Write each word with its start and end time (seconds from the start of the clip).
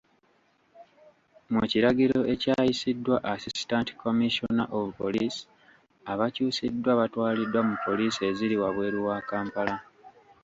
Mu 1.51 1.61
kiragiro 1.71 2.19
ekyayisiddwa 2.33 3.15
Assistant 3.33 3.87
Commissioner 4.01 4.67
of 4.77 4.85
Police, 5.01 5.39
abakyusiddwa 6.11 6.91
batwaliddwa 6.99 7.61
mu 7.69 7.75
Poliisi 7.85 8.21
eziri 8.31 8.55
wabweru 8.61 8.99
wa 9.07 9.17
Kampala. 9.29 9.75